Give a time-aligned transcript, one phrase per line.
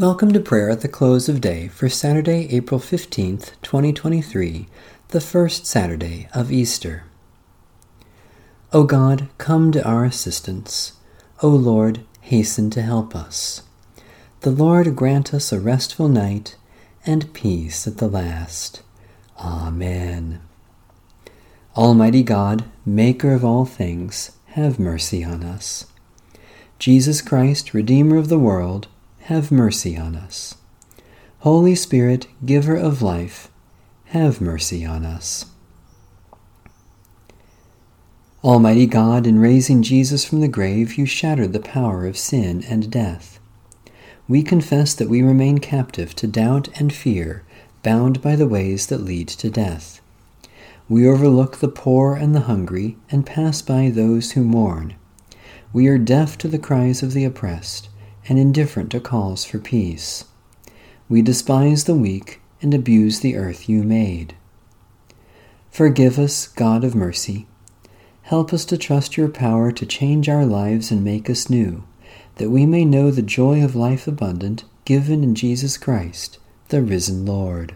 [0.00, 4.66] Welcome to prayer at the close of day for Saturday, April 15th, 2023,
[5.08, 7.04] the first Saturday of Easter.
[8.72, 10.94] O God, come to our assistance.
[11.42, 13.64] O Lord, hasten to help us.
[14.40, 16.56] The Lord grant us a restful night
[17.04, 18.80] and peace at the last.
[19.38, 20.40] Amen.
[21.76, 25.84] Almighty God, Maker of all things, have mercy on us.
[26.78, 28.88] Jesus Christ, Redeemer of the world,
[29.30, 30.56] have mercy on us.
[31.38, 33.48] Holy Spirit, giver of life,
[34.06, 35.44] have mercy on us.
[38.42, 42.90] Almighty God, in raising Jesus from the grave, you shattered the power of sin and
[42.90, 43.38] death.
[44.26, 47.44] We confess that we remain captive to doubt and fear,
[47.84, 50.00] bound by the ways that lead to death.
[50.88, 54.96] We overlook the poor and the hungry, and pass by those who mourn.
[55.72, 57.90] We are deaf to the cries of the oppressed
[58.30, 60.24] and indifferent to calls for peace.
[61.08, 64.36] We despise the weak and abuse the earth you made.
[65.68, 67.48] Forgive us, God of mercy.
[68.22, 71.82] Help us to trust your power to change our lives and make us new,
[72.36, 77.26] that we may know the joy of life abundant given in Jesus Christ, the risen
[77.26, 77.74] Lord.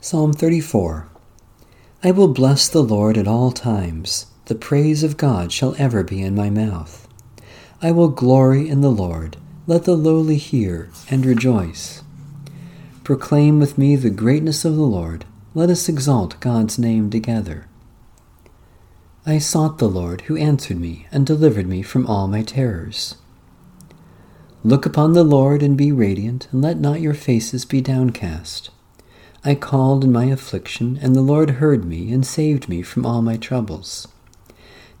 [0.00, 1.08] Psalm 34
[2.02, 4.26] I will bless the Lord at all times.
[4.46, 7.08] The praise of God shall ever be in my mouth.
[7.82, 9.36] I will glory in the Lord.
[9.66, 12.04] Let the lowly hear and rejoice.
[13.02, 15.24] Proclaim with me the greatness of the Lord.
[15.52, 17.66] Let us exalt God's name together.
[19.26, 23.16] I sought the Lord, who answered me and delivered me from all my terrors.
[24.62, 28.70] Look upon the Lord and be radiant, and let not your faces be downcast.
[29.44, 33.22] I called in my affliction, and the Lord heard me and saved me from all
[33.22, 34.06] my troubles.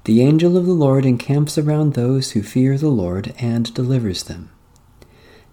[0.06, 4.50] The angel of the Lord encamps around those who fear the Lord and delivers them.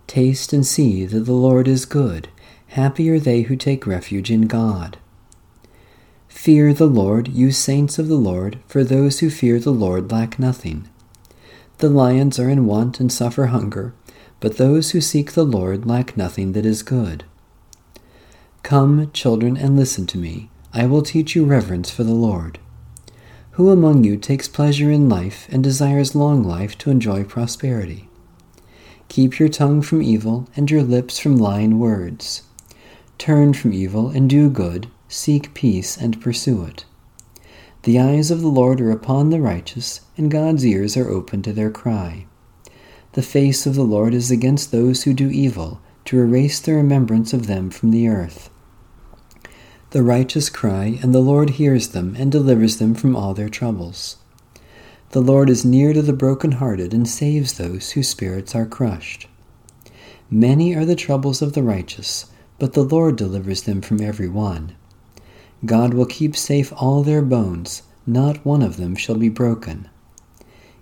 [0.06, 2.30] Taste and see that the Lord is good.
[2.68, 4.97] Happy are they who take refuge in God.
[6.28, 10.38] Fear the Lord, you saints of the Lord, for those who fear the Lord lack
[10.38, 10.88] nothing.
[11.80, 13.96] The lions are in want and suffer hunger,
[14.40, 17.24] but those who seek the Lord lack nothing that is good.
[18.62, 20.52] Come, children, and listen to me.
[20.72, 22.59] I will teach you reverence for the Lord.
[23.53, 28.09] Who among you takes pleasure in life and desires long life to enjoy prosperity?
[29.09, 32.42] Keep your tongue from evil and your lips from lying words.
[33.19, 36.86] Turn from evil and do good, seek peace and pursue it.
[37.84, 41.53] The eyes of the Lord are upon the righteous, and God's ears are open to
[41.53, 42.25] their cry.
[43.12, 47.34] The face of the Lord is against those who do evil, to erase the remembrance
[47.34, 48.50] of them from the earth.
[49.94, 54.18] The righteous cry, and the Lord hears them and delivers them from all their troubles.
[55.12, 59.28] The Lord is near to the broken-hearted and saves those whose spirits are crushed.
[60.31, 62.26] Many are the troubles of the righteous,
[62.58, 64.76] but the Lord delivers them from every one.
[65.64, 69.88] God will keep safe all their bones, not one of them shall be broken.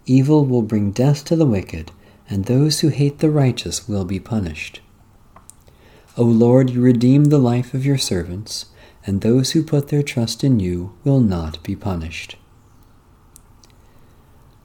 [0.06, 1.92] Evil will bring death to the wicked,
[2.30, 4.80] and those who hate the righteous will be punished.
[6.16, 8.68] O Lord, you redeem the life of your servants
[9.06, 12.36] and those who put their trust in you will not be punished.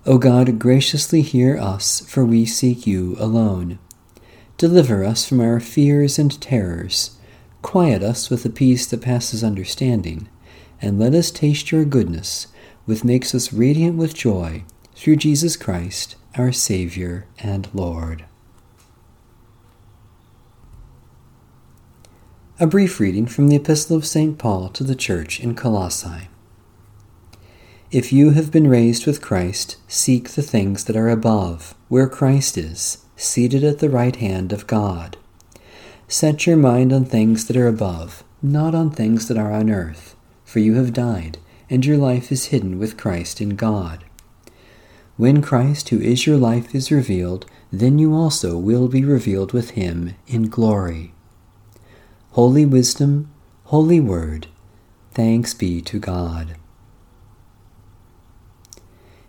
[0.04, 3.78] O God, graciously hear us, for we seek you alone.
[4.56, 7.18] Deliver us from our fears and terrors.
[7.62, 10.28] Quiet us with the peace that passes understanding,
[10.80, 12.46] and let us taste your goodness,
[12.84, 14.62] which makes us radiant with joy,
[14.94, 18.24] through Jesus Christ, our Savior and Lord.
[22.58, 24.38] A brief reading from the Epistle of St.
[24.38, 26.28] Paul to the Church in Colossae.
[27.90, 32.56] If you have been raised with Christ, seek the things that are above, where Christ
[32.56, 35.18] is, seated at the right hand of God.
[36.08, 40.16] Set your mind on things that are above, not on things that are on earth,
[40.46, 41.36] for you have died,
[41.68, 44.02] and your life is hidden with Christ in God.
[45.18, 49.72] When Christ, who is your life, is revealed, then you also will be revealed with
[49.72, 51.12] him in glory.
[52.36, 53.30] Holy Wisdom,
[53.64, 54.48] Holy Word,
[55.12, 56.56] thanks be to God.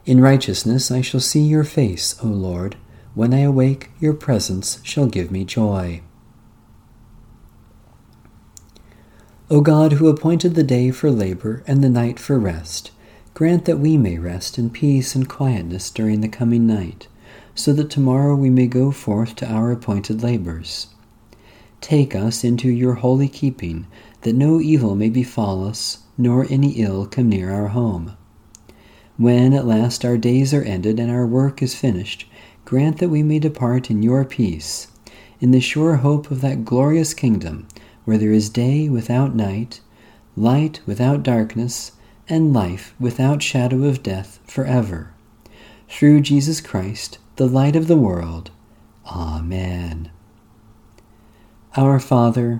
[0.05, 2.75] In righteousness I shall see your face, O Lord.
[3.15, 6.01] When I awake, your presence shall give me joy.
[9.49, 12.91] O God, who appointed the day for labor and the night for rest,
[13.33, 17.07] grant that we may rest in peace and quietness during the coming night,
[17.55, 20.87] so that tomorrow we may go forth to our appointed labors.
[21.81, 23.87] Take us into your holy keeping,
[24.21, 28.17] that no evil may befall us, nor any ill come near our home.
[29.17, 32.27] When at last our days are ended and our work is finished,
[32.65, 34.87] grant that we may depart in your peace,
[35.39, 37.67] in the sure hope of that glorious kingdom
[38.05, 39.81] where there is day without night,
[40.35, 41.91] light without darkness,
[42.29, 45.13] and life without shadow of death forever.
[45.89, 48.51] Through Jesus Christ, the light of the world.
[49.05, 50.11] Amen.
[51.77, 52.59] Our Father,